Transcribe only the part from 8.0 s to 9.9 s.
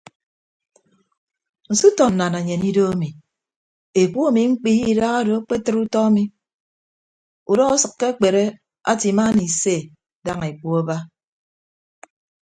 akpere ate imaana ise